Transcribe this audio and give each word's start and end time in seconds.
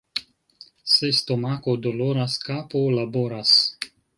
Se 0.93 1.09
stomako 1.17 1.77
doloras, 1.83 2.41
kapo 2.49 2.85
laboras. 2.99 3.57